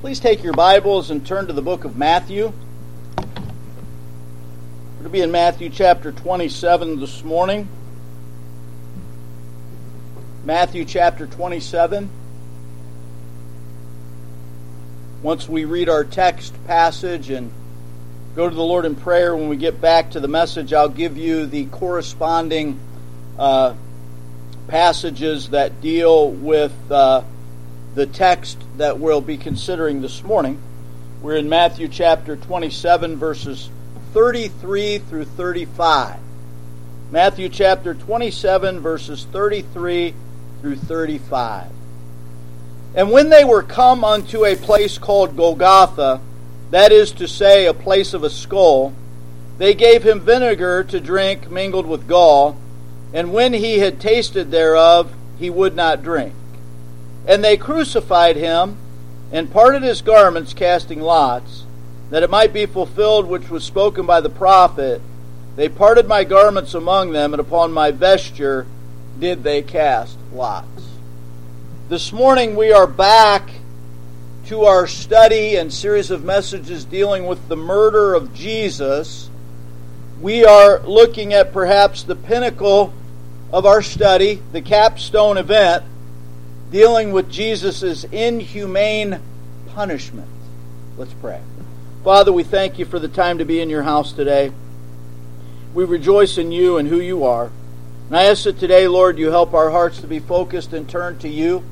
[0.00, 2.46] Please take your Bibles and turn to the book of Matthew.
[2.46, 3.22] We're
[4.94, 7.68] going to be in Matthew chapter 27 this morning.
[10.42, 12.08] Matthew chapter 27.
[15.22, 17.52] Once we read our text passage and
[18.34, 21.18] go to the Lord in prayer, when we get back to the message, I'll give
[21.18, 22.80] you the corresponding
[23.38, 23.74] uh,
[24.66, 26.72] passages that deal with.
[26.90, 27.22] Uh,
[27.94, 30.60] the text that we'll be considering this morning.
[31.22, 33.68] We're in Matthew chapter 27, verses
[34.12, 36.18] 33 through 35.
[37.10, 40.14] Matthew chapter 27, verses 33
[40.60, 41.66] through 35.
[42.94, 46.20] And when they were come unto a place called Golgotha,
[46.70, 48.92] that is to say, a place of a skull,
[49.58, 52.56] they gave him vinegar to drink mingled with gall,
[53.12, 56.32] and when he had tasted thereof, he would not drink.
[57.26, 58.76] And they crucified him,
[59.32, 61.64] and parted his garments, casting lots,
[62.10, 65.00] that it might be fulfilled which was spoken by the prophet.
[65.56, 68.66] They parted my garments among them, and upon my vesture
[69.18, 70.66] did they cast lots.
[71.88, 73.50] This morning we are back
[74.46, 79.30] to our study and series of messages dealing with the murder of Jesus.
[80.20, 82.92] We are looking at perhaps the pinnacle
[83.52, 85.84] of our study, the capstone event
[86.70, 89.20] dealing with Jesus' inhumane
[89.74, 90.28] punishment.
[90.96, 91.40] Let's pray.
[92.04, 94.52] Father, we thank you for the time to be in your house today.
[95.74, 97.50] We rejoice in you and who you are.
[98.08, 101.20] And I ask that today, Lord, you help our hearts to be focused and turned
[101.20, 101.62] to you.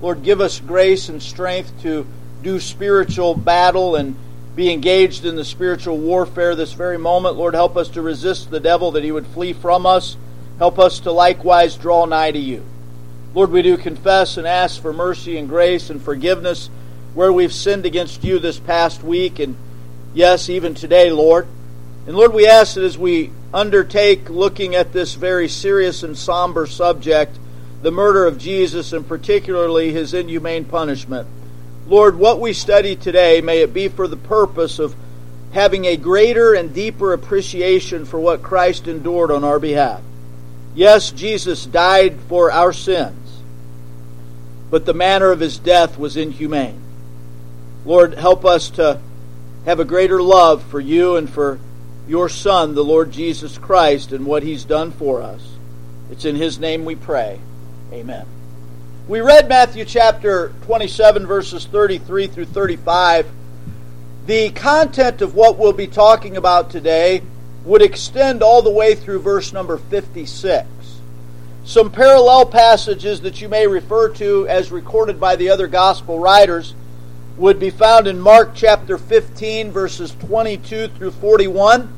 [0.00, 2.06] Lord, give us grace and strength to
[2.42, 4.16] do spiritual battle and
[4.54, 7.36] be engaged in the spiritual warfare this very moment.
[7.36, 10.16] Lord, help us to resist the devil that he would flee from us.
[10.58, 12.64] Help us to likewise draw nigh to you.
[13.32, 16.68] Lord, we do confess and ask for mercy and grace and forgiveness
[17.14, 19.56] where we've sinned against you this past week and,
[20.12, 21.46] yes, even today, Lord.
[22.08, 26.66] And Lord, we ask that as we undertake looking at this very serious and somber
[26.66, 27.38] subject,
[27.82, 31.28] the murder of Jesus and particularly his inhumane punishment,
[31.86, 34.96] Lord, what we study today, may it be for the purpose of
[35.52, 40.00] having a greater and deeper appreciation for what Christ endured on our behalf.
[40.74, 43.19] Yes, Jesus died for our sins
[44.70, 46.80] but the manner of his death was inhumane.
[47.84, 49.00] Lord, help us to
[49.64, 51.58] have a greater love for you and for
[52.08, 55.56] your Son, the Lord Jesus Christ, and what he's done for us.
[56.10, 57.38] It's in his name we pray.
[57.92, 58.26] Amen.
[59.08, 63.26] We read Matthew chapter 27, verses 33 through 35.
[64.26, 67.22] The content of what we'll be talking about today
[67.64, 70.68] would extend all the way through verse number 56.
[71.70, 76.74] Some parallel passages that you may refer to as recorded by the other gospel writers
[77.36, 81.94] would be found in Mark chapter 15, verses 22 through 41,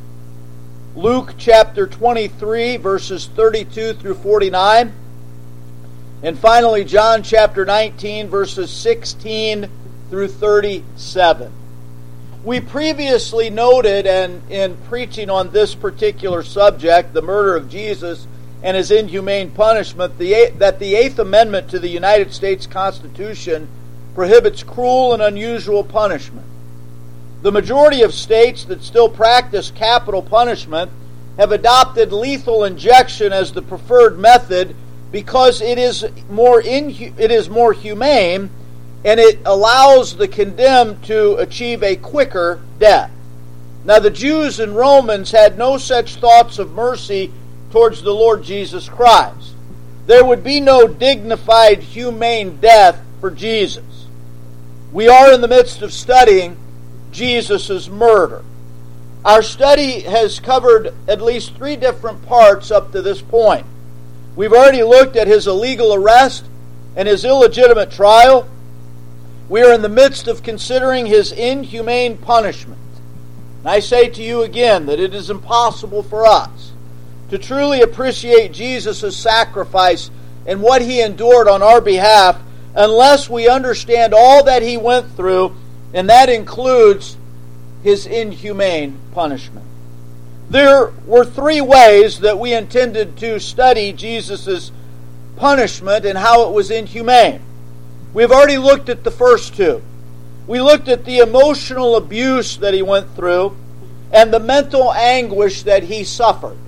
[0.95, 4.93] Luke chapter 23, verses 32 through 49,
[6.23, 9.71] and finally John chapter 19, verses 16
[10.11, 11.51] through 37.
[12.45, 18.27] We previously noted, and in preaching on this particular subject, the murder of Jesus,
[18.63, 23.69] and his inhumane punishment, the, that the Eighth Amendment to the United States Constitution
[24.15, 26.47] prohibits cruel and unusual punishment.
[27.43, 30.91] The majority of states that still practice capital punishment
[31.39, 34.77] have adopted lethal injection as the preferred method
[35.11, 38.51] because it is more it is more humane
[39.05, 43.11] and it allows the condemned to achieve a quicker death.
[43.85, 47.33] Now the Jews and Romans had no such thoughts of mercy
[47.73, 49.55] towards the Lord Jesus Christ.
[50.07, 54.07] There would be no dignified, humane death for Jesus.
[54.93, 56.59] We are in the midst of studying
[57.13, 58.45] Jesus' murder.
[59.25, 63.65] Our study has covered at least three different parts up to this point.
[64.37, 66.45] We've already looked at his illegal arrest
[66.95, 68.49] and his illegitimate trial.
[69.49, 72.81] We are in the midst of considering his inhumane punishment.
[73.61, 76.72] And I say to you again that it is impossible for us
[77.33, 80.11] to truly appreciate Jesus' sacrifice
[80.47, 82.39] and what he endured on our behalf
[82.75, 85.57] unless we understand all that he went through,
[85.95, 87.17] and that includes
[87.83, 89.65] his inhumane punishment.
[90.51, 94.71] There were three ways that we intended to study Jesus'
[95.37, 97.41] punishment and how it was inhumane.
[98.13, 99.83] We've already looked at the first two.
[100.47, 103.57] We looked at the emotional abuse that he went through
[104.13, 106.59] and the mental anguish that he suffered.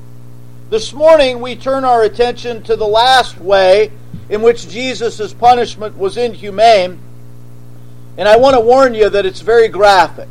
[0.74, 3.92] This morning, we turn our attention to the last way
[4.28, 6.98] in which Jesus' punishment was inhumane,
[8.18, 10.26] And I want to warn you that it's very graphic.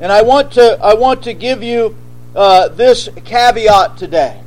[0.00, 1.96] And I want to, I want to give you
[2.34, 4.42] uh, this caveat today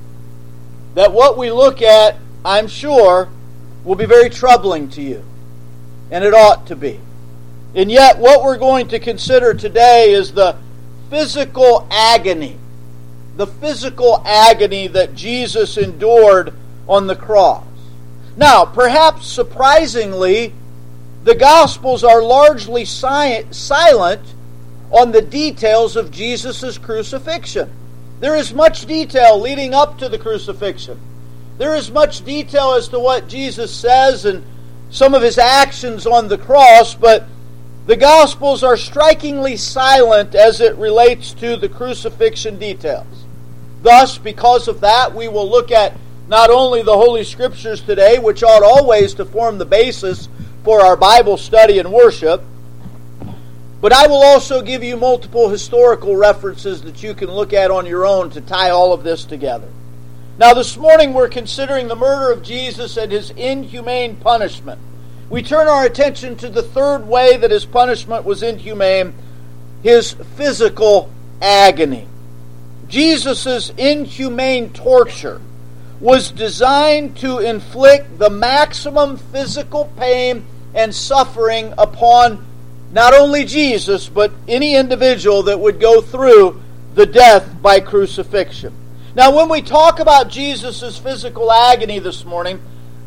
[0.96, 3.30] that what we look at, I'm sure,
[3.86, 5.24] will be very troubling to you.
[6.12, 7.00] And it ought to be.
[7.76, 10.58] And yet, what we're going to consider today is the
[11.10, 12.58] physical agony.
[13.38, 16.54] The physical agony that Jesus endured
[16.88, 17.64] on the cross.
[18.36, 20.54] Now, perhaps surprisingly,
[21.24, 24.22] the Gospels are largely silent
[24.92, 27.72] on the details of Jesus' crucifixion.
[28.20, 31.00] There is much detail leading up to the crucifixion.
[31.58, 34.44] There is much detail as to what Jesus says and
[34.90, 37.26] some of his actions on the cross, but
[37.86, 43.21] the Gospels are strikingly silent as it relates to the crucifixion details.
[43.82, 45.94] Thus, because of that, we will look at
[46.28, 50.30] not only the Holy Scriptures today, which ought always to form the basis
[50.64, 52.44] for our Bible study and worship,
[53.82, 57.88] but I will also give you multiple historical references that you can look at on
[57.88, 59.68] your own to tie all of this together.
[60.38, 64.80] Now, this morning we're considering the murder of Jesus and his inhumane punishment.
[65.30, 69.16] We turn our attention to the third way that his punishment was inhumane
[69.82, 71.10] his physical
[71.42, 72.08] agony.
[72.92, 75.40] Jesus' inhumane torture
[76.02, 80.46] was designed to inflict the maximum physical pain
[80.76, 82.46] and suffering upon
[82.92, 86.62] not only Jesus, but any individual that would go through
[86.94, 88.74] the death by crucifixion.
[89.16, 92.60] Now, when we talk about Jesus' physical agony this morning,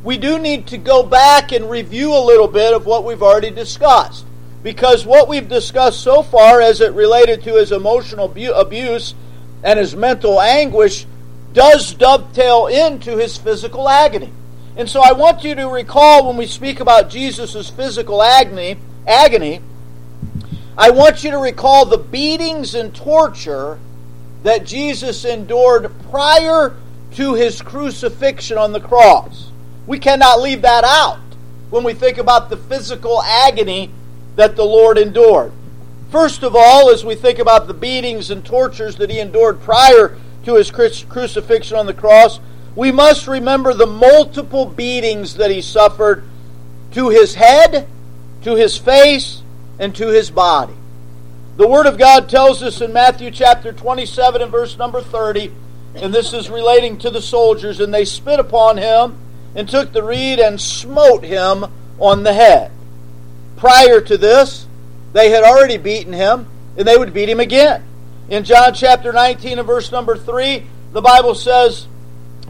[0.03, 3.51] we do need to go back and review a little bit of what we've already
[3.51, 4.25] discussed.
[4.63, 9.15] Because what we've discussed so far as it related to his emotional abuse
[9.65, 11.07] and his mental anguish
[11.55, 14.31] does dovetail into his physical agony.
[14.77, 18.77] And so I want you to recall when we speak about Jesus' physical agony,
[19.07, 19.61] agony,
[20.77, 23.79] I want you to recall the beatings and torture
[24.43, 26.77] that Jesus endured prior
[27.13, 29.51] to his crucifixion on the cross.
[29.87, 31.21] We cannot leave that out
[31.71, 33.91] when we think about the physical agony
[34.37, 35.53] that the Lord endured.
[36.15, 40.17] First of all, as we think about the beatings and tortures that he endured prior
[40.45, 42.39] to his crucifixion on the cross,
[42.77, 46.23] we must remember the multiple beatings that he suffered
[46.93, 47.89] to his head,
[48.43, 49.43] to his face,
[49.81, 50.77] and to his body.
[51.57, 55.51] The Word of God tells us in Matthew chapter 27 and verse number 30,
[55.97, 59.19] and this is relating to the soldiers, and they spit upon him
[59.57, 61.65] and took the reed and smote him
[61.99, 62.71] on the head.
[63.57, 64.64] Prior to this,
[65.15, 66.47] they had already beaten him,
[66.77, 67.85] and they would beat him again.
[68.29, 71.87] In John chapter 19 and verse number 3, the Bible says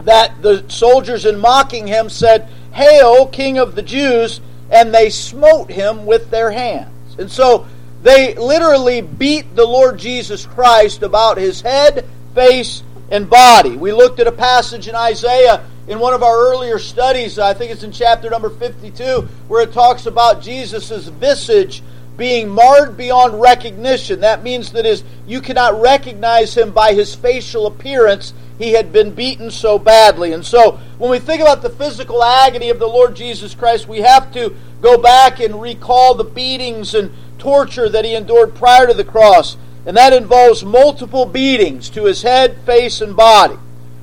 [0.04, 4.40] that the soldiers, in mocking him, said, Hail, King of the Jews!
[4.70, 7.16] And they smote him with their hands.
[7.18, 7.66] And so
[8.02, 13.76] they literally beat the Lord Jesus Christ about his head, face, and body.
[13.76, 17.70] We looked at a passage in Isaiah in one of our earlier studies, I think
[17.70, 21.82] it's in chapter number 52, where it talks about Jesus' visage
[22.16, 24.20] being marred beyond recognition.
[24.20, 28.32] That means that is you cannot recognize him by his facial appearance.
[28.58, 30.32] He had been beaten so badly.
[30.32, 34.00] And so when we think about the physical agony of the Lord Jesus Christ, we
[34.00, 38.94] have to go back and recall the beatings and torture that he endured prior to
[38.94, 39.56] the cross.
[39.86, 43.56] And that involves multiple beatings to his head, face, and body.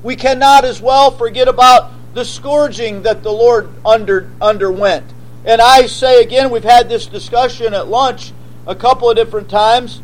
[0.03, 5.05] We cannot as well forget about the scourging that the Lord under, underwent.
[5.45, 8.31] And I say again, we've had this discussion at lunch
[8.67, 10.01] a couple of different times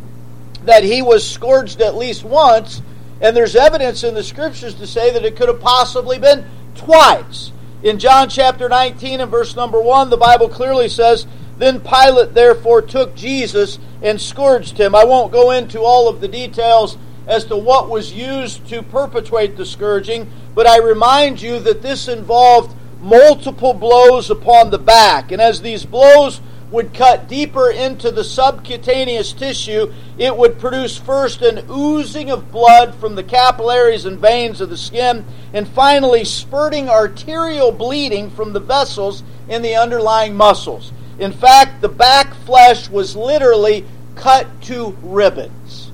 [0.64, 2.82] that he was scourged at least once,
[3.22, 7.52] and there's evidence in the scriptures to say that it could have possibly been twice.
[7.84, 11.28] In John chapter 19 and verse number 1, the Bible clearly says,
[11.58, 14.96] Then Pilate therefore took Jesus and scourged him.
[14.96, 19.58] I won't go into all of the details as to what was used to perpetuate
[19.58, 25.32] the scourging, but I remind you that this involved multiple blows upon the back.
[25.32, 31.42] And as these blows would cut deeper into the subcutaneous tissue, it would produce first
[31.42, 36.90] an oozing of blood from the capillaries and veins of the skin, and finally spurting
[36.90, 40.92] arterial bleeding from the vessels in the underlying muscles.
[41.20, 43.86] In fact, the back flesh was literally
[44.16, 45.92] cut to ribbons.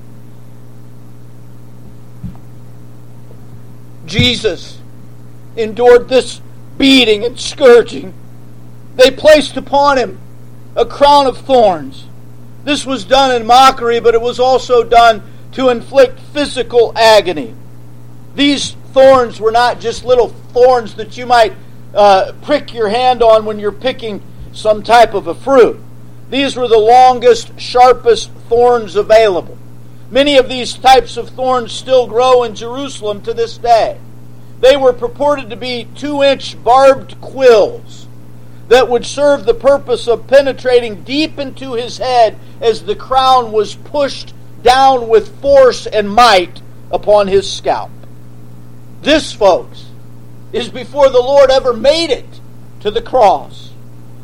[4.06, 4.80] Jesus
[5.56, 6.40] endured this
[6.78, 8.14] beating and scourging.
[8.96, 10.18] They placed upon him
[10.76, 12.06] a crown of thorns.
[12.64, 17.54] This was done in mockery, but it was also done to inflict physical agony.
[18.34, 21.52] These thorns were not just little thorns that you might
[21.94, 25.80] uh, prick your hand on when you're picking some type of a fruit.
[26.30, 29.58] These were the longest, sharpest thorns available.
[30.10, 33.98] Many of these types of thorns still grow in Jerusalem to this day.
[34.60, 38.06] They were purported to be two inch barbed quills
[38.68, 43.74] that would serve the purpose of penetrating deep into his head as the crown was
[43.74, 44.32] pushed
[44.62, 47.90] down with force and might upon his scalp.
[49.02, 49.86] This, folks,
[50.52, 52.40] is before the Lord ever made it
[52.80, 53.72] to the cross.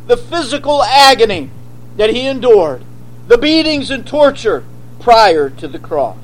[0.07, 1.51] The physical agony
[1.97, 2.83] that he endured,
[3.29, 4.65] the beatings and torture
[5.01, 6.17] prior to the cross.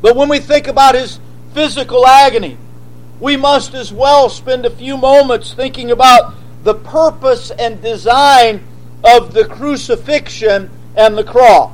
[0.00, 1.20] But when we think about his
[1.52, 2.56] physical agony,
[3.20, 8.62] we must as well spend a few moments thinking about the purpose and design
[9.04, 11.72] of the crucifixion and the cross.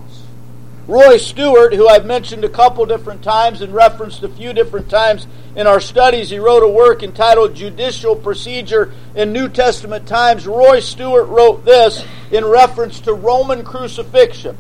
[0.87, 5.27] Roy Stewart, who I've mentioned a couple different times and referenced a few different times
[5.55, 10.47] in our studies, he wrote a work entitled Judicial Procedure in New Testament Times.
[10.47, 14.59] Roy Stewart wrote this in reference to Roman crucifixion.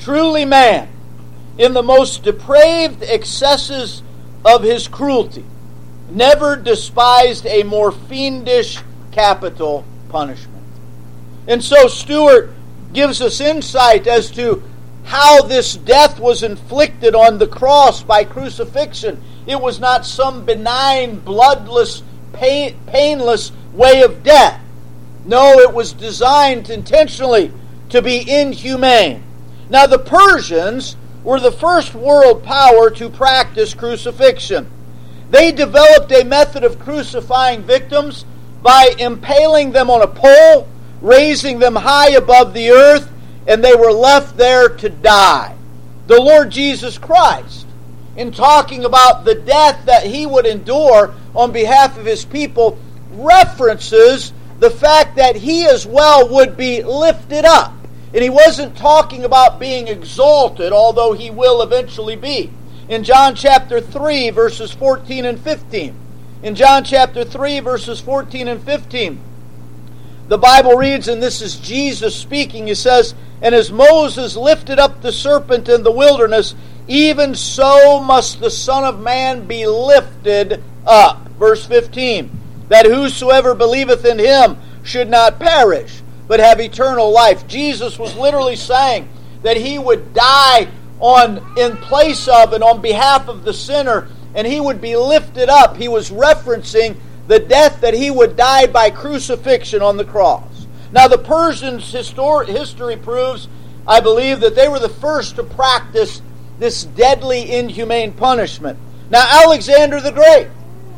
[0.00, 0.88] Truly, man,
[1.58, 4.02] in the most depraved excesses
[4.44, 5.44] of his cruelty,
[6.10, 8.78] never despised a more fiendish
[9.12, 10.64] capital punishment.
[11.46, 12.50] And so Stewart
[12.92, 14.62] gives us insight as to
[15.04, 19.22] how this death was inflicted on the cross by crucifixion.
[19.46, 22.02] It was not some benign, bloodless,
[22.34, 24.60] pain, painless way of death.
[25.24, 27.52] No, it was designed intentionally
[27.88, 29.22] to be inhumane.
[29.70, 30.96] Now, the Persians
[31.28, 34.66] were the first world power to practice crucifixion.
[35.30, 38.24] They developed a method of crucifying victims
[38.62, 40.66] by impaling them on a pole,
[41.02, 43.12] raising them high above the earth,
[43.46, 45.54] and they were left there to die.
[46.06, 47.66] The Lord Jesus Christ,
[48.16, 52.78] in talking about the death that he would endure on behalf of his people,
[53.10, 57.74] references the fact that he as well would be lifted up.
[58.14, 62.50] And he wasn't talking about being exalted, although he will eventually be.
[62.88, 65.94] In John chapter 3, verses 14 and 15.
[66.42, 69.20] In John chapter 3, verses 14 and 15,
[70.28, 75.00] the Bible reads, and this is Jesus speaking, he says, and as Moses lifted up
[75.00, 76.54] the serpent in the wilderness,
[76.86, 81.28] even so must the Son of Man be lifted up.
[81.38, 82.30] Verse 15.
[82.68, 87.48] That whosoever believeth in him should not perish, but have eternal life.
[87.48, 89.08] Jesus was literally saying
[89.42, 90.68] that he would die
[91.00, 95.48] on in place of and on behalf of the sinner, and he would be lifted
[95.48, 95.76] up.
[95.76, 100.66] He was referencing the death that he would die by crucifixion on the cross.
[100.92, 103.48] Now, the Persians' history proves,
[103.86, 106.22] I believe, that they were the first to practice
[106.58, 108.78] this deadly, inhumane punishment.
[109.10, 110.48] Now, Alexander the Great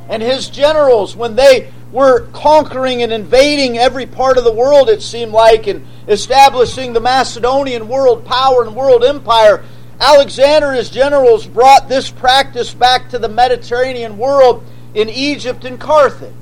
[0.09, 5.02] and his generals, when they were conquering and invading every part of the world, it
[5.02, 9.64] seemed like, and establishing the Macedonian world power and world empire,
[10.00, 15.78] Alexander and his generals brought this practice back to the Mediterranean world in Egypt and
[15.78, 16.35] Carthage.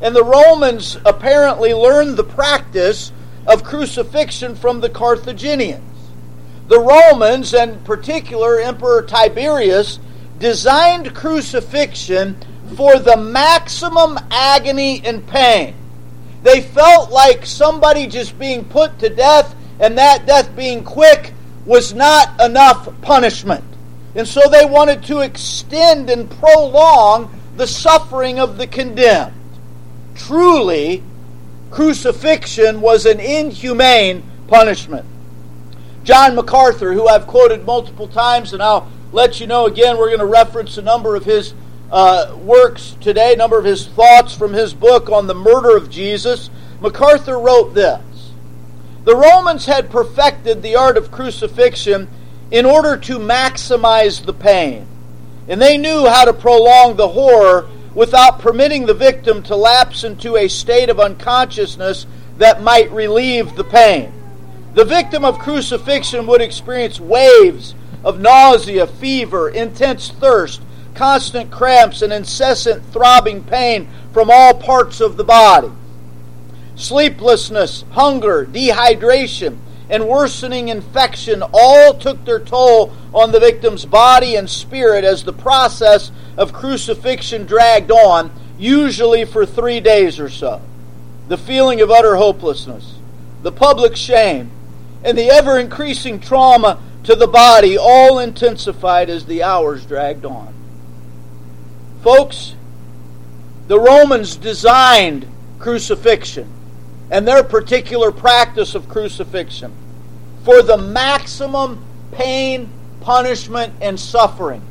[0.00, 3.12] And the Romans apparently learned the practice
[3.46, 5.82] of crucifixion from the Carthaginians.
[6.68, 9.98] The Romans, and particular Emperor Tiberius,
[10.38, 12.36] designed crucifixion
[12.76, 15.74] for the maximum agony and pain.
[16.42, 21.32] They felt like somebody just being put to death and that death being quick
[21.64, 23.64] was not enough punishment.
[24.14, 29.34] And so they wanted to extend and prolong the suffering of the condemned
[30.18, 31.02] truly
[31.70, 35.06] crucifixion was an inhumane punishment.
[36.04, 40.18] John MacArthur, who I've quoted multiple times, and I'll let you know again, we're going
[40.18, 41.54] to reference a number of his
[41.90, 45.90] uh, works today, a number of his thoughts from his book on the murder of
[45.90, 46.50] Jesus.
[46.80, 48.32] MacArthur wrote this
[49.04, 52.08] The Romans had perfected the art of crucifixion
[52.50, 54.86] in order to maximize the pain,
[55.48, 60.36] and they knew how to prolong the horror without permitting the victim to lapse into
[60.36, 64.12] a state of unconsciousness that might relieve the pain.
[64.74, 70.62] The victim of crucifixion would experience waves of nausea, fever, intense thirst,
[70.98, 75.70] constant cramps, and incessant throbbing pain from all parts of the body.
[76.74, 84.50] Sleeplessness, hunger, dehydration, and worsening infection all took their toll on the victim's body and
[84.50, 90.60] spirit as the process of crucifixion dragged on, usually for three days or so.
[91.28, 92.98] The feeling of utter hopelessness,
[93.44, 94.50] the public shame,
[95.04, 100.57] and the ever increasing trauma to the body all intensified as the hours dragged on.
[102.02, 102.54] Folks,
[103.66, 105.26] the Romans designed
[105.58, 106.48] crucifixion.
[107.10, 109.72] and their particular practice of crucifixion
[110.44, 114.62] for the maximum pain, punishment, and suffering.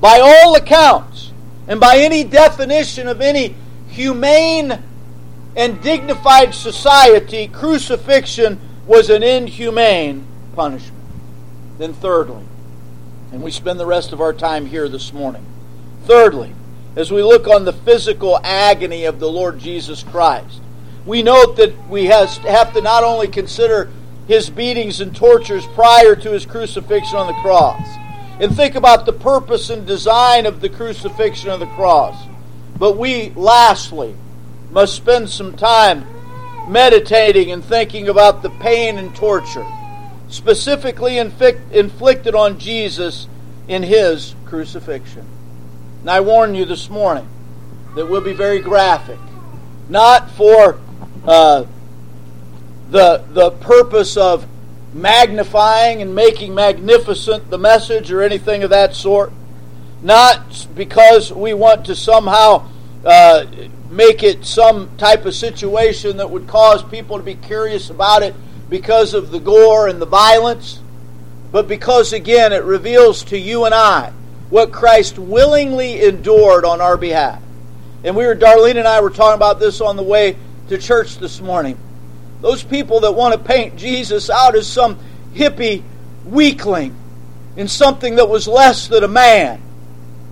[0.00, 1.32] By all accounts,
[1.66, 3.54] and by any definition of any
[3.88, 4.82] humane
[5.56, 11.04] and dignified society, crucifixion was an inhumane punishment.
[11.78, 12.44] Then, thirdly,
[13.32, 15.44] and we spend the rest of our time here this morning.
[16.04, 16.52] Thirdly,
[16.96, 20.60] as we look on the physical agony of the Lord Jesus Christ,
[21.04, 23.90] we note that we have to not only consider
[24.26, 27.86] his beatings and tortures prior to his crucifixion on the cross,
[28.40, 32.16] and think about the purpose and design of the crucifixion of the cross,
[32.78, 34.14] but we, lastly,
[34.70, 36.06] must spend some time
[36.68, 39.66] meditating and thinking about the pain and torture
[40.28, 43.28] specifically inflicted on Jesus
[43.68, 45.24] in his crucifixion.
[46.04, 47.26] And I warn you this morning
[47.94, 49.18] that we'll be very graphic,
[49.88, 50.78] not for
[51.24, 51.64] uh,
[52.90, 54.46] the, the purpose of
[54.92, 59.32] magnifying and making magnificent the message or anything of that sort.
[60.02, 62.68] Not because we want to somehow
[63.02, 63.46] uh,
[63.88, 68.34] make it some type of situation that would cause people to be curious about it
[68.68, 70.80] because of the gore and the violence,
[71.50, 74.12] but because, again, it reveals to you and I
[74.50, 77.42] what Christ willingly endured on our behalf.
[78.04, 80.36] And we were, Darlene and I were talking about this on the way
[80.68, 81.78] to church this morning.
[82.40, 84.98] Those people that want to paint Jesus out as some
[85.34, 85.82] hippie
[86.26, 86.94] weakling
[87.56, 89.62] in something that was less than a man,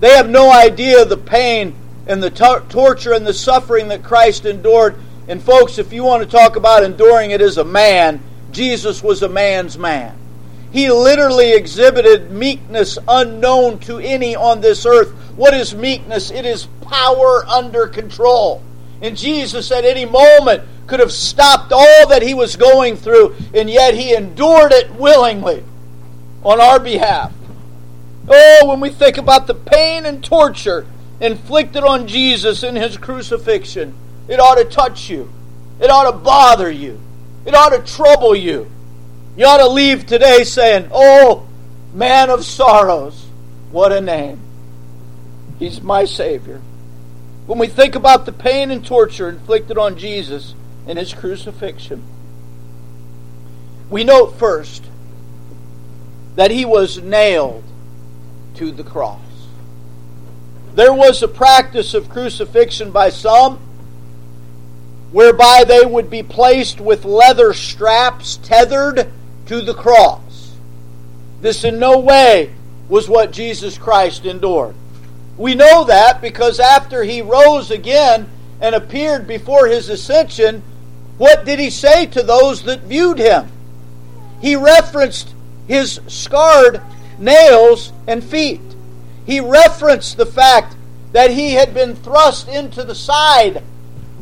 [0.01, 1.75] they have no idea the pain
[2.07, 4.97] and the torture and the suffering that Christ endured.
[5.29, 9.23] And, folks, if you want to talk about enduring it as a man, Jesus was
[9.23, 10.19] a man's man.
[10.73, 15.11] He literally exhibited meekness unknown to any on this earth.
[15.37, 16.31] What is meekness?
[16.31, 18.63] It is power under control.
[19.03, 23.69] And Jesus at any moment could have stopped all that he was going through, and
[23.69, 25.63] yet he endured it willingly
[26.43, 27.33] on our behalf.
[28.29, 30.87] Oh, when we think about the pain and torture
[31.21, 33.95] inflicted on Jesus in his crucifixion,
[34.29, 35.31] it ought to touch you.
[35.81, 37.01] It ought to bother you.
[37.45, 38.71] It ought to trouble you.
[39.37, 41.47] You ought to leave today saying, Oh,
[41.95, 43.27] man of sorrows,
[43.71, 44.41] what a name.
[45.59, 46.61] He's my Savior.
[47.47, 50.55] When we think about the pain and torture inflicted on Jesus
[50.87, 52.05] in his crucifixion,
[53.89, 54.85] we note first
[56.37, 57.65] that he was nailed
[58.55, 59.21] to the cross.
[60.75, 63.59] There was a practice of crucifixion by some
[65.11, 69.11] whereby they would be placed with leather straps tethered
[69.53, 70.55] to the cross.
[71.43, 72.55] This in no way
[72.89, 74.75] was what Jesus Christ endured.
[75.37, 78.31] We know that because after he rose again
[78.63, 80.63] and appeared before his ascension,
[81.19, 83.49] what did he say to those that viewed him?
[84.41, 85.35] He referenced
[85.69, 86.81] his scarred
[87.19, 88.63] nails and feet.
[89.27, 90.77] He referenced the fact
[91.13, 93.63] that he had been thrust into the side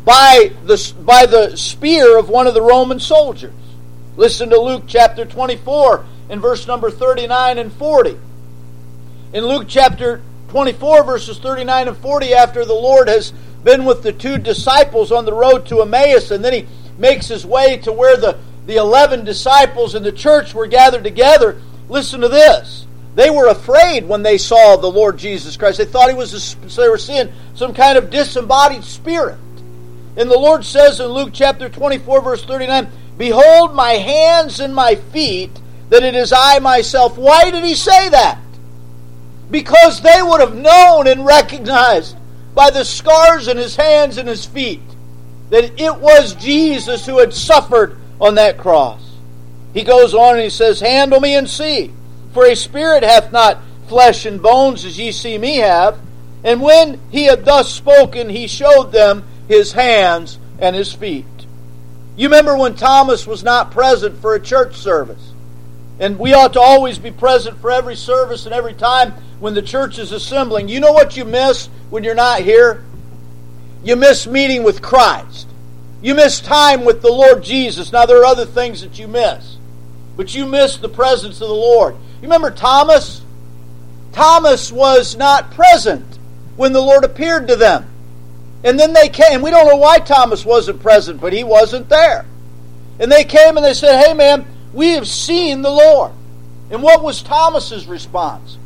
[0.04, 3.52] by the, by the spear of one of the Roman soldiers.
[4.20, 8.18] Listen to Luke chapter 24 in verse number 39 and 40.
[9.32, 13.30] In Luke chapter 24, verses 39 and 40, after the Lord has
[13.64, 16.66] been with the two disciples on the road to Emmaus, and then he
[16.98, 21.58] makes his way to where the, the 11 disciples and the church were gathered together,
[21.88, 22.86] listen to this.
[23.14, 25.78] They were afraid when they saw the Lord Jesus Christ.
[25.78, 29.38] They thought he was a, they were seeing some kind of disembodied spirit.
[30.18, 32.86] And the Lord says in Luke chapter 24, verse 39,
[33.20, 35.50] Behold my hands and my feet,
[35.90, 37.18] that it is I myself.
[37.18, 38.38] Why did he say that?
[39.50, 42.16] Because they would have known and recognized
[42.54, 44.80] by the scars in his hands and his feet
[45.50, 49.02] that it was Jesus who had suffered on that cross.
[49.74, 51.92] He goes on and he says, Handle me and see,
[52.32, 55.98] for a spirit hath not flesh and bones as ye see me have.
[56.42, 61.26] And when he had thus spoken, he showed them his hands and his feet.
[62.16, 65.32] You remember when Thomas was not present for a church service?
[65.98, 69.62] And we ought to always be present for every service and every time when the
[69.62, 70.68] church is assembling.
[70.68, 72.82] You know what you miss when you're not here?
[73.84, 75.46] You miss meeting with Christ.
[76.02, 77.92] You miss time with the Lord Jesus.
[77.92, 79.58] Now, there are other things that you miss,
[80.16, 81.94] but you miss the presence of the Lord.
[81.94, 83.20] You remember Thomas?
[84.12, 86.18] Thomas was not present
[86.56, 87.89] when the Lord appeared to them.
[88.62, 89.42] And then they came.
[89.42, 92.26] We don't know why Thomas wasn't present, but he wasn't there.
[92.98, 96.12] And they came and they said, Hey, man, we have seen the Lord.
[96.70, 98.58] And what was Thomas's response?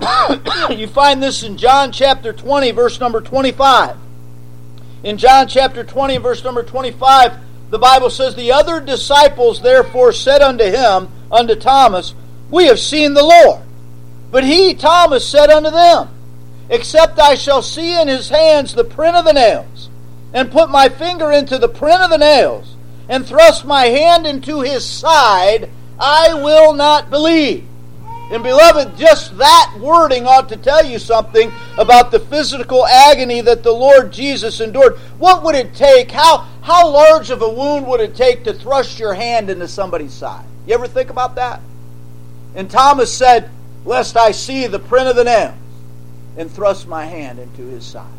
[0.70, 3.96] you find this in John chapter 20, verse number 25.
[5.04, 7.38] In John chapter 20, verse number 25,
[7.70, 12.14] the Bible says, The other disciples therefore said unto him, unto Thomas,
[12.50, 13.62] We have seen the Lord.
[14.30, 16.08] But he, Thomas, said unto them,
[16.68, 19.88] Except I shall see in his hands the print of the nails,
[20.32, 22.76] and put my finger into the print of the nails,
[23.08, 27.66] and thrust my hand into his side, I will not believe.
[28.30, 33.62] And beloved, just that wording ought to tell you something about the physical agony that
[33.62, 34.96] the Lord Jesus endured.
[35.18, 36.10] What would it take?
[36.10, 40.12] How, how large of a wound would it take to thrust your hand into somebody's
[40.12, 40.44] side?
[40.66, 41.60] You ever think about that?
[42.56, 43.50] And Thomas said,
[43.84, 45.54] Lest I see the print of the nails,
[46.36, 48.12] and thrust my hand into his side.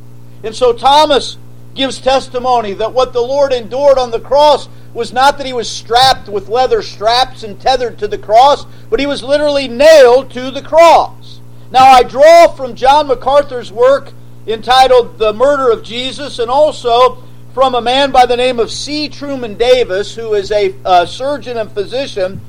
[0.43, 1.37] And so Thomas
[1.75, 5.69] gives testimony that what the Lord endured on the cross was not that he was
[5.69, 10.49] strapped with leather straps and tethered to the cross, but he was literally nailed to
[10.49, 11.39] the cross.
[11.71, 14.11] Now, I draw from John MacArthur's work
[14.47, 17.21] entitled The Murder of Jesus and also
[17.53, 19.09] from a man by the name of C.
[19.09, 22.39] Truman Davis, who is a, a surgeon and physician.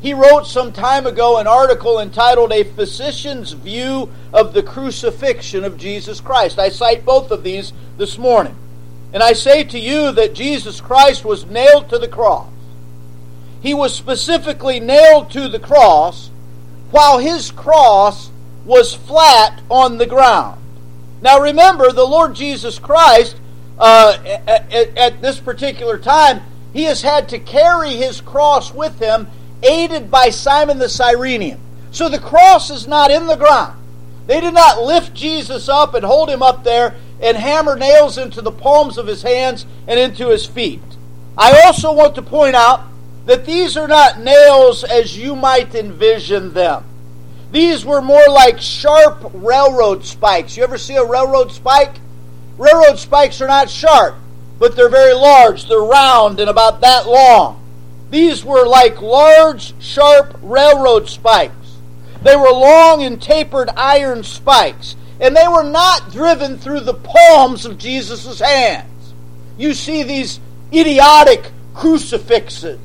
[0.00, 5.76] He wrote some time ago an article entitled A Physician's View of the Crucifixion of
[5.76, 6.58] Jesus Christ.
[6.58, 8.56] I cite both of these this morning.
[9.12, 12.48] And I say to you that Jesus Christ was nailed to the cross.
[13.60, 16.30] He was specifically nailed to the cross
[16.90, 18.30] while his cross
[18.64, 20.60] was flat on the ground.
[21.20, 23.36] Now remember, the Lord Jesus Christ,
[23.78, 29.26] uh, at, at this particular time, he has had to carry his cross with him,
[29.62, 31.60] aided by Simon the Cyrenian.
[31.90, 33.78] So the cross is not in the ground.
[34.26, 38.42] They did not lift Jesus up and hold him up there and hammer nails into
[38.42, 40.82] the palms of his hands and into his feet.
[41.36, 42.84] I also want to point out
[43.26, 46.84] that these are not nails as you might envision them.
[47.50, 50.56] These were more like sharp railroad spikes.
[50.56, 51.96] You ever see a railroad spike?
[52.58, 54.16] Railroad spikes are not sharp,
[54.58, 55.66] but they're very large.
[55.68, 57.62] They're round and about that long.
[58.10, 61.54] These were like large, sharp railroad spikes.
[62.22, 67.66] They were long and tapered iron spikes and they were not driven through the palms
[67.66, 69.14] of Jesus' hands.
[69.56, 70.38] You see these
[70.72, 72.80] idiotic crucifixes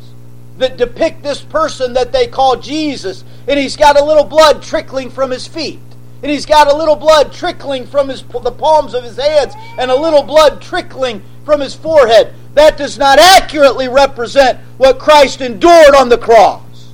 [0.58, 5.10] that depict this person that they call Jesus, and he's got a little blood trickling
[5.10, 5.80] from his feet.
[6.24, 9.92] And he's got a little blood trickling from his, the palms of his hands and
[9.92, 12.34] a little blood trickling from his forehead.
[12.54, 16.92] That does not accurately represent what Christ endured on the cross.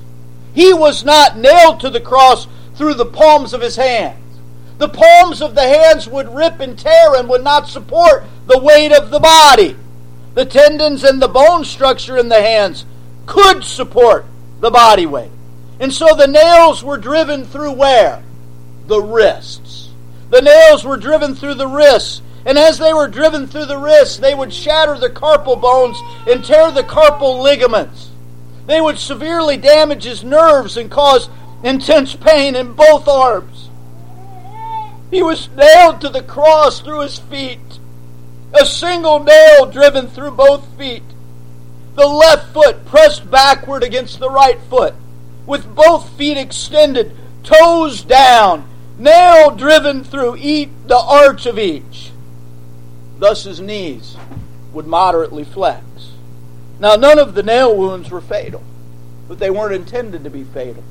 [0.56, 4.18] He was not nailed to the cross through the palms of his hands.
[4.80, 8.92] The palms of the hands would rip and tear and would not support the weight
[8.92, 9.76] of the body.
[10.34, 12.86] The tendons and the bone structure in the hands
[13.28, 14.26] could support
[14.60, 15.32] the body weight.
[15.80, 18.24] And so the nails were driven through where?
[18.90, 19.90] The wrists.
[20.32, 22.24] The nails were driven through the wrists.
[22.44, 26.44] And as they were driven through the wrists, they would shatter the carpal bones and
[26.44, 28.10] tear the carpal ligaments.
[28.66, 31.30] They would severely damage his nerves and cause
[31.64, 33.70] intense pain in both arms.
[35.12, 37.80] He was nailed to the cross through his feet.
[38.60, 41.04] A single nail driven through both feet.
[41.94, 44.96] The left foot pressed backward against the right foot,
[45.46, 48.68] with both feet extended, toes down,
[49.00, 52.12] nail driven through each, the arch of each.
[53.18, 54.16] Thus his knees
[54.74, 55.84] would moderately flex.
[56.80, 58.64] Now, none of the nail wounds were fatal,
[59.28, 60.84] but they weren't intended to be fatal.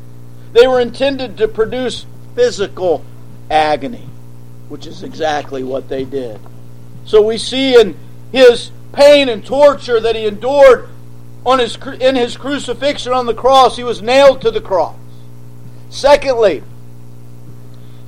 [0.52, 3.04] They were intended to produce physical
[3.50, 4.08] agony,
[4.68, 6.40] which is exactly what they did.
[7.04, 7.96] So we see in
[8.32, 10.88] his pain and torture that he endured
[11.46, 14.96] on his, in his crucifixion on the cross, he was nailed to the cross.
[15.88, 16.62] Secondly,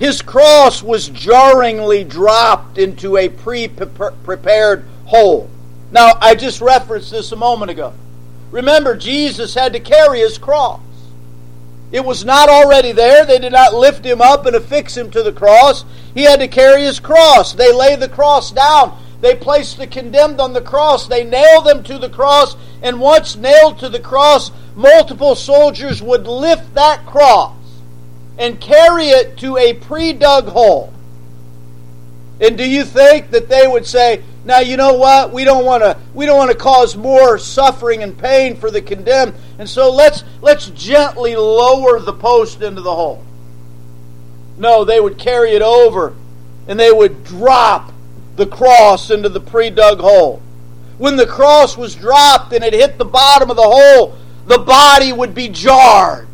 [0.01, 5.51] his cross was jarringly dropped into a pre prepared hole.
[5.93, 7.93] Now, I just referenced this a moment ago.
[8.51, 10.81] Remember, Jesus had to carry his cross.
[11.93, 13.27] It was not already there.
[13.27, 15.85] They did not lift him up and affix him to the cross.
[16.15, 17.53] He had to carry his cross.
[17.53, 18.99] They lay the cross down.
[19.21, 21.09] They placed the condemned on the cross.
[21.09, 22.57] They nailed them to the cross.
[22.81, 27.60] And once nailed to the cross, multiple soldiers would lift that cross
[28.38, 30.93] and carry it to a pre dug hole.
[32.40, 35.31] And do you think that they would say, now you know what?
[35.31, 38.81] We don't want to we don't want to cause more suffering and pain for the
[38.81, 39.35] condemned.
[39.59, 43.23] And so let's let's gently lower the post into the hole.
[44.57, 46.14] No, they would carry it over
[46.66, 47.93] and they would drop
[48.37, 50.40] the cross into the pre-dug hole.
[50.97, 54.16] When the cross was dropped and it hit the bottom of the hole,
[54.47, 56.29] the body would be jarred.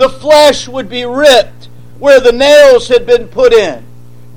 [0.00, 3.84] The flesh would be ripped where the nails had been put in.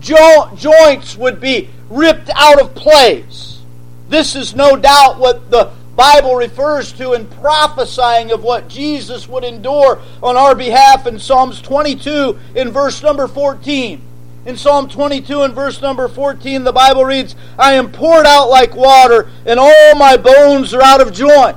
[0.01, 3.61] Jo- joints would be ripped out of place.
[4.09, 9.45] This is no doubt what the Bible refers to in prophesying of what Jesus would
[9.45, 14.01] endure on our behalf in Psalms 22 in verse number 14.
[14.45, 18.75] In Psalm 22 and verse number 14, the Bible reads, I am poured out like
[18.75, 21.55] water, and all my bones are out of joint.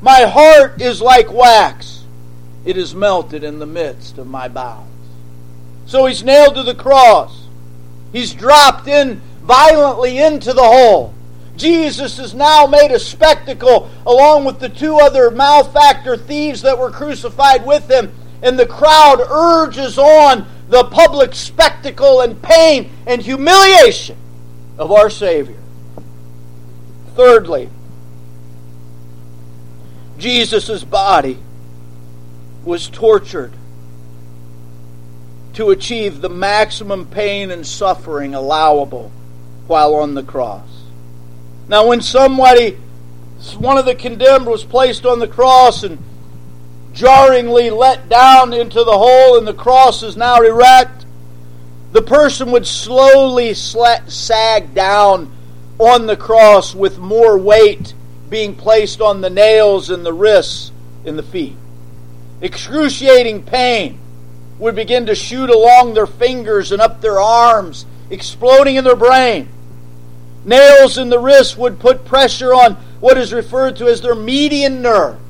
[0.00, 1.93] My heart is like wax.
[2.64, 4.88] It is melted in the midst of my bowels.
[5.86, 7.46] So he's nailed to the cross.
[8.12, 11.12] He's dropped in violently into the hole.
[11.56, 16.90] Jesus is now made a spectacle along with the two other malefactor thieves that were
[16.90, 18.12] crucified with him.
[18.42, 24.16] And the crowd urges on the public spectacle and pain and humiliation
[24.78, 25.58] of our Savior.
[27.14, 27.68] Thirdly,
[30.18, 31.38] Jesus' body
[32.64, 33.52] was tortured
[35.54, 39.12] to achieve the maximum pain and suffering allowable
[39.66, 40.68] while on the cross.
[41.68, 42.78] Now, when somebody,
[43.56, 45.98] one of the condemned, was placed on the cross and
[46.92, 51.06] jarringly let down into the hole, and the cross is now erect,
[51.92, 55.32] the person would slowly sag down
[55.78, 57.94] on the cross with more weight
[58.28, 60.72] being placed on the nails and the wrists
[61.04, 61.56] and the feet.
[62.44, 63.98] Excruciating pain
[64.58, 69.48] would begin to shoot along their fingers and up their arms, exploding in their brain.
[70.44, 74.82] Nails in the wrist would put pressure on what is referred to as their median
[74.82, 75.22] nerves.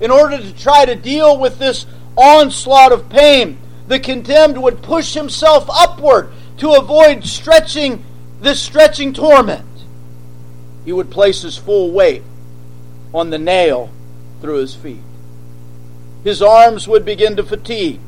[0.00, 1.84] In order to try to deal with this
[2.16, 8.02] onslaught of pain, the condemned would push himself upward to avoid stretching
[8.40, 9.66] this stretching torment.
[10.86, 12.22] He would place his full weight
[13.12, 13.90] on the nail
[14.40, 15.02] through his feet.
[16.26, 18.00] His arms would begin to fatigue.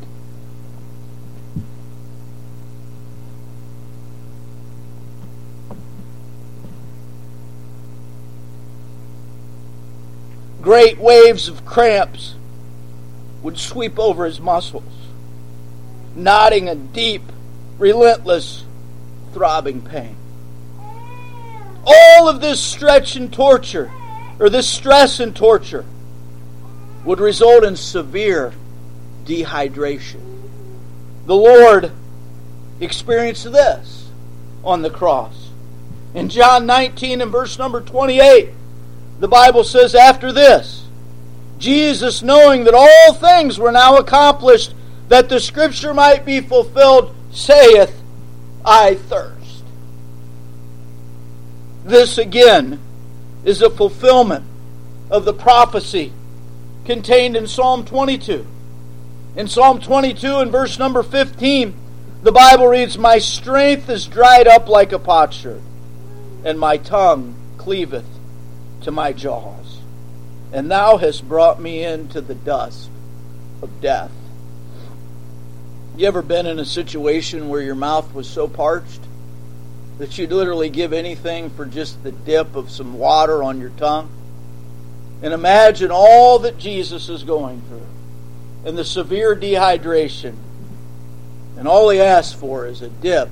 [10.60, 12.34] Great waves of cramps
[13.44, 14.82] would sweep over his muscles,
[16.16, 17.22] knotting a deep,
[17.78, 18.64] relentless,
[19.32, 20.16] throbbing pain.
[21.86, 23.92] All of this stretch and torture,
[24.40, 25.84] or this stress and torture,
[27.04, 28.52] would result in severe
[29.24, 30.20] dehydration.
[31.26, 31.92] The Lord
[32.80, 34.08] experienced this
[34.64, 35.50] on the cross.
[36.14, 38.50] In John 19 and verse number 28,
[39.20, 40.86] the Bible says, after this,
[41.58, 44.74] Jesus, knowing that all things were now accomplished,
[45.08, 48.00] that the scripture might be fulfilled, saith,
[48.64, 49.64] I thirst.
[51.84, 52.80] This again
[53.44, 54.44] is a fulfillment
[55.10, 56.12] of the prophecy
[56.88, 58.46] contained in Psalm 22.
[59.36, 61.74] In Psalm 22 and verse number 15,
[62.22, 65.60] the Bible reads, My strength is dried up like a potsherd,
[66.46, 68.06] and my tongue cleaveth
[68.80, 69.80] to my jaws,
[70.50, 72.88] and thou hast brought me into the dust
[73.60, 74.10] of death.
[75.98, 79.02] You ever been in a situation where your mouth was so parched
[79.98, 84.10] that you'd literally give anything for just the dip of some water on your tongue?
[85.22, 87.86] And imagine all that Jesus is going through
[88.64, 90.36] and the severe dehydration.
[91.56, 93.28] And all he asks for is a dip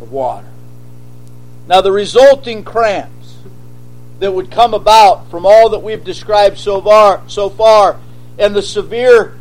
[0.00, 0.48] of water.
[1.66, 3.38] Now, the resulting cramps
[4.20, 7.98] that would come about from all that we've described so far, so far
[8.40, 9.36] and the severe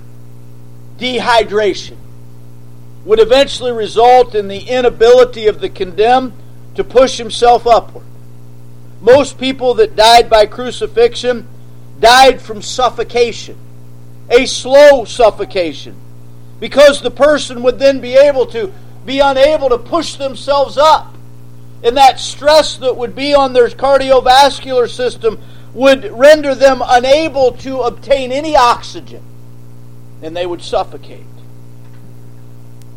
[0.98, 1.96] dehydration
[3.06, 6.34] would eventually result in the inability of the condemned
[6.76, 8.06] to push himself upward.
[9.02, 11.48] Most people that died by crucifixion
[12.00, 13.58] died from suffocation,
[14.30, 15.96] a slow suffocation,
[16.60, 18.72] because the person would then be able to
[19.06, 21.16] be unable to push themselves up
[21.84, 25.40] and that stress that would be on their cardiovascular system
[25.74, 29.24] would render them unable to obtain any oxygen
[30.22, 31.26] and they would suffocate.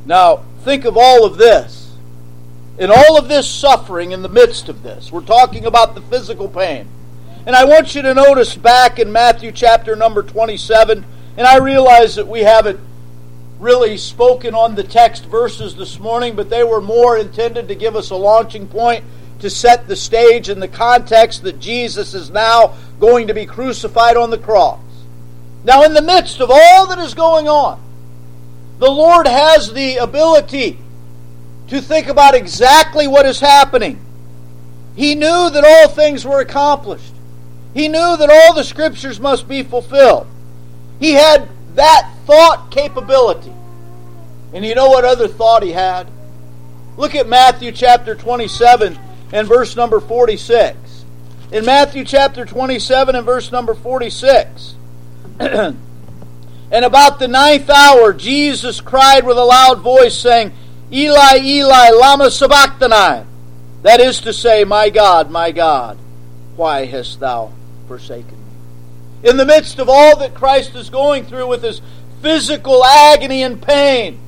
[0.04, 1.96] Now, think of all of this.
[2.78, 5.12] And all of this suffering in the midst of this.
[5.12, 6.88] We're talking about the physical pain.
[7.44, 11.04] And I want you to notice back in Matthew chapter number 27,
[11.36, 12.78] and I realize that we haven't
[13.58, 17.96] really spoken on the text verses this morning, but they were more intended to give
[17.96, 19.04] us a launching point
[19.40, 24.16] to set the stage in the context that Jesus is now going to be crucified
[24.16, 24.78] on the cross.
[25.64, 27.82] Now, in the midst of all that is going on,
[28.78, 30.78] the Lord has the ability
[31.68, 34.00] to think about exactly what is happening.
[34.94, 37.11] He knew that all things were accomplished.
[37.74, 40.26] He knew that all the scriptures must be fulfilled.
[41.00, 43.52] He had that thought capability.
[44.52, 46.08] And you know what other thought he had?
[46.96, 48.98] Look at Matthew chapter 27
[49.32, 51.04] and verse number 46.
[51.50, 54.74] In Matthew chapter 27 and verse number 46.
[55.40, 55.76] and
[56.70, 60.52] about the ninth hour, Jesus cried with a loud voice, saying,
[60.92, 63.26] Eli, Eli, lama sabachthani.
[63.82, 65.98] That is to say, My God, my God,
[66.54, 67.52] why hast thou
[67.92, 69.28] forsaken me?
[69.28, 71.82] In the midst of all that Christ is going through with his
[72.22, 74.18] physical agony and pain,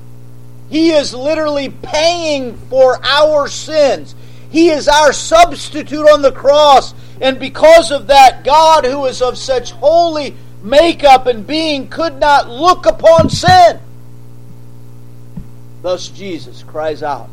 [0.68, 4.14] he is literally paying for our sins.
[4.50, 6.92] He is our substitute on the cross.
[7.22, 12.50] And because of that, God, who is of such holy makeup and being, could not
[12.50, 13.80] look upon sin.
[15.80, 17.30] Thus, Jesus cries out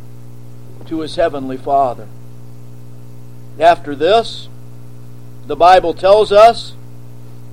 [0.86, 2.08] to his heavenly Father.
[3.60, 4.48] After this,
[5.52, 6.76] the Bible tells us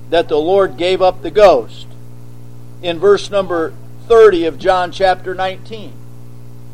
[0.09, 1.85] that the Lord gave up the ghost.
[2.81, 3.73] In verse number
[4.07, 5.91] 30 of John chapter 19.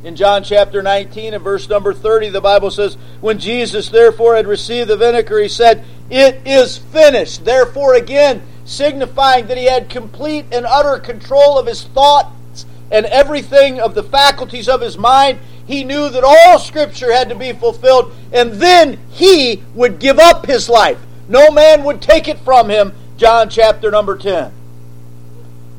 [0.03, 4.45] In John chapter 19 and verse number 30, the Bible says, When Jesus therefore had
[4.45, 7.43] received the vinegar, he said, It is finished.
[7.43, 13.79] Therefore, again, signifying that he had complete and utter control of his thoughts and everything
[13.79, 15.39] of the faculties of his mind.
[15.65, 20.45] He knew that all Scripture had to be fulfilled, and then he would give up
[20.45, 20.99] his life.
[21.27, 22.93] No man would take it from him.
[23.17, 24.51] John chapter number 10.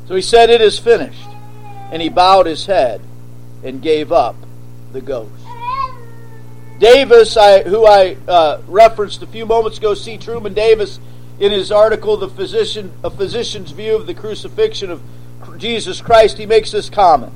[0.07, 1.27] So he said, It is finished
[1.91, 3.01] and he bowed his head
[3.63, 4.35] and gave up
[4.91, 5.31] the ghost.
[6.79, 10.17] Davis, I, who I uh, referenced a few moments ago, C.
[10.17, 10.99] Truman Davis,
[11.39, 15.01] in his article, "The Physician, A Physician's View of the Crucifixion of
[15.57, 17.33] Jesus Christ," he makes this comment: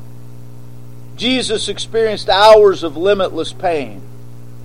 [1.16, 4.02] Jesus experienced hours of limitless pain,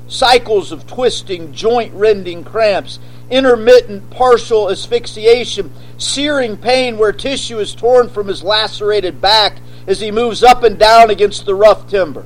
[0.08, 2.98] cycles of twisting, joint-rending cramps,
[3.30, 10.10] intermittent partial asphyxiation, searing pain where tissue is torn from his lacerated back as he
[10.10, 12.24] moves up and down against the rough timber.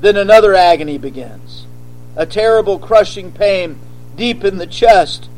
[0.00, 1.66] Then another agony begins
[2.16, 3.78] a terrible crushing pain
[4.16, 5.28] deep in the chest.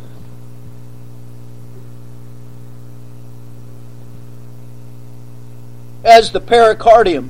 [6.02, 7.28] As the pericardium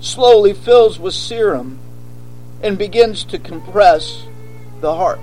[0.00, 1.78] slowly fills with serum
[2.62, 4.24] and begins to compress
[4.80, 5.20] the heart.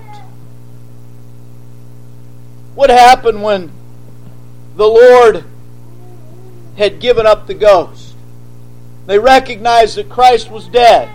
[2.78, 3.72] What happened when
[4.76, 5.44] the Lord
[6.76, 8.14] had given up the ghost.
[9.06, 11.08] They recognized that Christ was dead.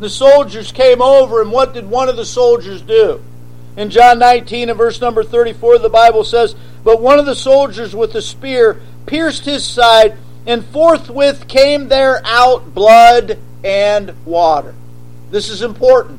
[0.00, 3.22] The soldiers came over, and what did one of the soldiers do?
[3.76, 7.94] In John 19 and verse number 34, the Bible says, But one of the soldiers
[7.94, 10.16] with a spear pierced his side,
[10.48, 14.74] and forthwith came there out blood and water.
[15.30, 16.18] This is important.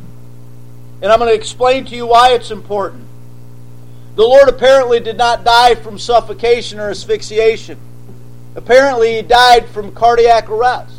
[1.02, 3.09] And I'm going to explain to you why it's important.
[4.16, 7.78] The Lord apparently did not die from suffocation or asphyxiation.
[8.56, 10.96] Apparently, he died from cardiac arrest.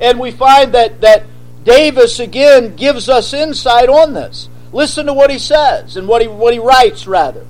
[0.00, 1.24] And we find that, that
[1.64, 4.48] Davis again gives us insight on this.
[4.72, 7.46] Listen to what he says and what he, what he writes, rather.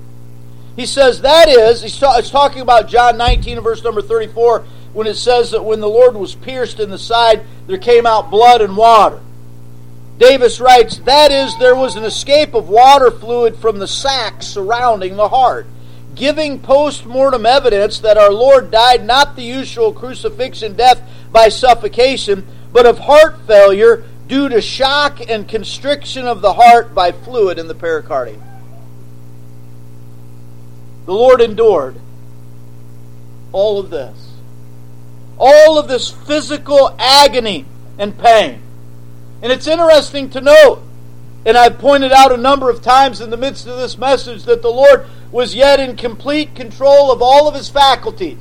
[0.75, 5.07] He says, that is, he's, ta- he's talking about John 19 verse number 34, when
[5.07, 8.61] it says that when the Lord was pierced in the side, there came out blood
[8.61, 9.21] and water.
[10.21, 15.17] Davis writes, that is, there was an escape of water fluid from the sac surrounding
[15.17, 15.65] the heart
[16.15, 22.45] giving post mortem evidence that our Lord died not the usual crucifixion death by suffocation,
[22.71, 27.67] but of heart failure due to shock and constriction of the heart by fluid in
[27.67, 28.41] the pericardium.
[31.05, 31.95] The Lord endured
[33.51, 34.33] all of this.
[35.37, 37.65] All of this physical agony
[37.97, 38.61] and pain.
[39.41, 40.81] And it's interesting to note,
[41.45, 44.61] and I've pointed out a number of times in the midst of this message, that
[44.61, 48.37] the Lord was yet in complete control of all of his faculties.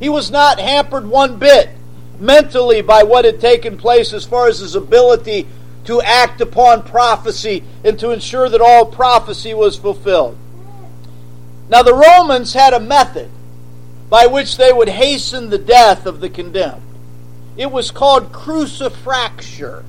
[0.00, 1.70] He was not hampered one bit
[2.18, 5.46] mentally by what had taken place as far as his ability
[5.84, 10.36] to act upon prophecy and to ensure that all prophecy was fulfilled.
[11.68, 13.30] Now, the Romans had a method
[14.08, 16.82] by which they would hasten the death of the condemned.
[17.56, 19.84] It was called crucifraction.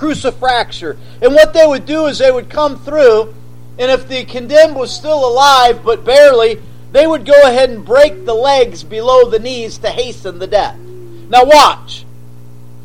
[0.00, 0.98] Crucifraction.
[1.20, 3.34] And what they would do is they would come through
[3.80, 6.60] and if the condemned was still alive, but barely,
[6.92, 10.76] they would go ahead and break the legs below the knees to hasten the death.
[10.76, 12.04] Now, watch.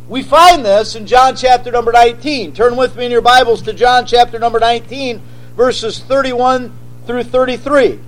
[0.08, 2.54] We find this in John chapter number 19.
[2.54, 5.22] Turn with me in your Bibles to John chapter number 19,
[5.58, 6.72] verses 31
[7.06, 8.00] through 33.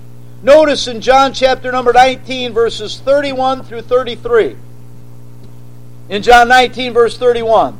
[0.42, 4.56] Notice in John chapter number 19, verses 31 through 33.
[6.08, 7.78] In John 19, verse 31.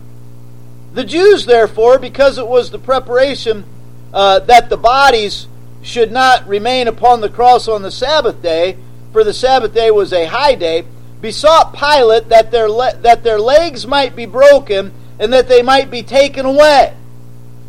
[0.94, 3.66] The Jews, therefore, because it was the preparation
[4.14, 5.48] uh, that the bodies
[5.82, 8.78] should not remain upon the cross on the Sabbath day,
[9.14, 10.86] for the Sabbath day was a high day,
[11.22, 15.90] besought Pilate that their, le- that their legs might be broken and that they might
[15.90, 16.96] be taken away.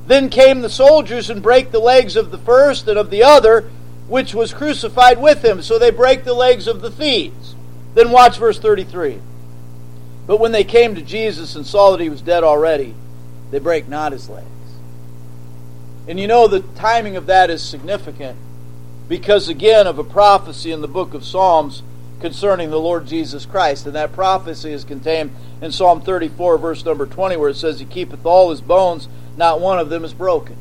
[0.07, 3.71] Then came the soldiers and brake the legs of the first and of the other,
[4.09, 5.61] which was crucified with him.
[5.63, 7.55] So they break the legs of the thieves.
[7.95, 9.21] Then watch verse 33.
[10.27, 12.95] But when they came to Jesus and saw that he was dead already,
[13.51, 14.47] they break not his legs.
[16.07, 18.39] And you know the timing of that is significant
[19.09, 21.83] because, again, of a prophecy in the book of Psalms
[22.21, 23.87] concerning the Lord Jesus Christ.
[23.87, 25.31] And that prophecy is contained
[25.61, 29.61] in Psalm 34, verse number 20, where it says, He keepeth all his bones not
[29.61, 30.57] one of them is broken.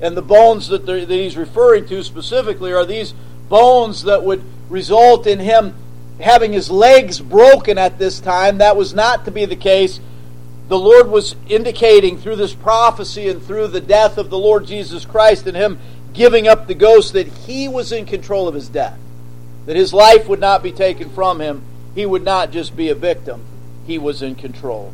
[0.00, 3.12] And the bones that, that he's referring to specifically are these
[3.48, 5.74] bones that would result in him
[6.20, 8.58] having his legs broken at this time.
[8.58, 10.00] That was not to be the case.
[10.68, 15.04] The Lord was indicating through this prophecy and through the death of the Lord Jesus
[15.04, 15.78] Christ and him
[16.14, 18.98] giving up the ghost that he was in control of his death.
[19.66, 21.62] That his life would not be taken from him.
[21.94, 23.44] He would not just be a victim,
[23.86, 24.92] he was in control.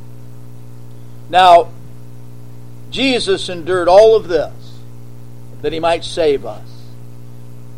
[1.29, 1.71] Now,
[2.91, 4.53] Jesus endured all of this
[5.63, 6.67] that he might save us,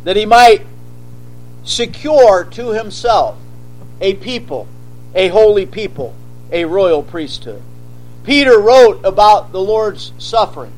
[0.03, 0.65] that he might
[1.63, 3.37] secure to himself
[4.01, 4.67] a people,
[5.13, 6.15] a holy people,
[6.51, 7.61] a royal priesthood.
[8.23, 10.73] Peter wrote about the Lord's suffering.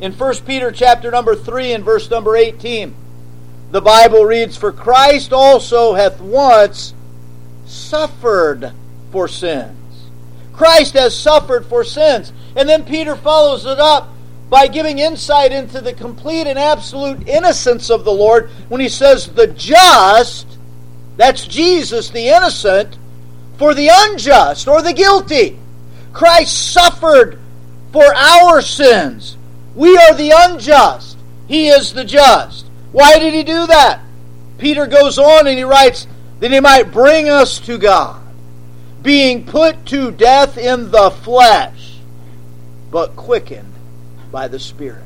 [0.00, 2.94] In 1 Peter chapter number 3 and verse number 18,
[3.70, 6.94] the Bible reads, For Christ also hath once
[7.66, 8.72] suffered
[9.12, 9.76] for sins.
[10.52, 12.32] Christ has suffered for sins.
[12.56, 14.08] And then Peter follows it up
[14.48, 19.28] by giving insight into the complete and absolute innocence of the Lord when he says,
[19.28, 20.58] The just,
[21.16, 22.98] that's Jesus, the innocent,
[23.56, 25.59] for the unjust or the guilty.
[26.12, 27.38] Christ suffered
[27.92, 29.36] for our sins.
[29.74, 31.16] We are the unjust.
[31.46, 32.66] He is the just.
[32.92, 34.00] Why did he do that?
[34.58, 36.06] Peter goes on and he writes
[36.40, 38.22] that he might bring us to God,
[39.02, 41.98] being put to death in the flesh
[42.90, 43.72] but quickened
[44.30, 45.04] by the Spirit.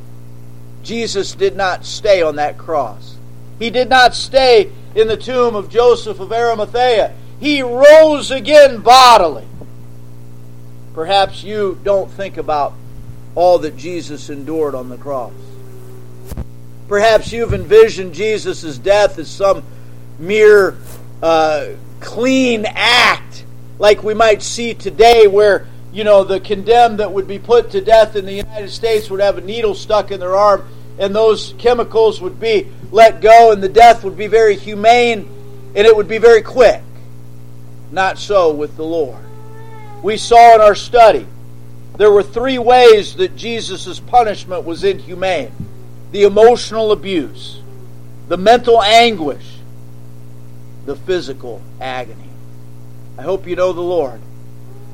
[0.83, 3.17] Jesus did not stay on that cross.
[3.59, 7.15] He did not stay in the tomb of Joseph of Arimathea.
[7.41, 9.47] He rose again bodily.
[10.95, 12.73] Perhaps you don't think about
[13.35, 15.33] all that Jesus endured on the cross.
[16.89, 19.65] Perhaps you've envisioned Jesus' death as some
[20.19, 20.77] mere
[21.23, 21.71] uh,
[22.01, 23.45] clean act,
[23.79, 27.81] like we might see today, where you know, the condemned that would be put to
[27.81, 30.67] death in the United States would have a needle stuck in their arm,
[30.99, 35.29] and those chemicals would be let go, and the death would be very humane,
[35.75, 36.83] and it would be very quick.
[37.93, 39.24] Not so with the Lord.
[40.05, 41.27] We saw in our study
[41.97, 45.51] there were three ways that Jesus' punishment was inhumane
[46.13, 47.63] the emotional abuse,
[48.29, 49.57] the mental anguish,
[50.85, 52.29] the physical agony.
[53.17, 54.21] I hope you know the Lord.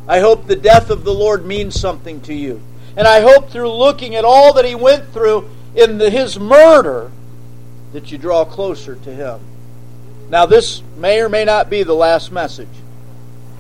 [0.07, 2.63] I hope the death of the Lord means something to you.
[2.97, 7.11] And I hope through looking at all that he went through in the, his murder
[7.93, 9.41] that you draw closer to him.
[10.29, 12.69] Now, this may or may not be the last message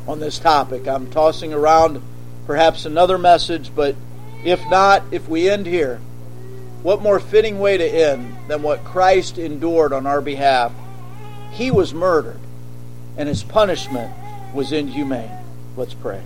[0.06, 0.86] on this topic.
[0.88, 2.02] I'm tossing around
[2.46, 3.94] perhaps another message, but
[4.44, 6.00] if not, if we end here,
[6.82, 10.72] what more fitting way to end than what Christ endured on our behalf?
[11.52, 12.40] He was murdered,
[13.16, 14.12] and his punishment
[14.54, 15.30] was inhumane.
[15.76, 16.22] Let's pray.